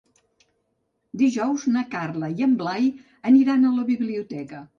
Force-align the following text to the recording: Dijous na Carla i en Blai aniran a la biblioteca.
Dijous 1.21 1.65
na 1.75 1.83
Carla 1.91 2.31
i 2.41 2.47
en 2.47 2.57
Blai 2.63 2.89
aniran 3.33 3.71
a 3.71 3.75
la 3.77 3.87
biblioteca. 3.93 4.65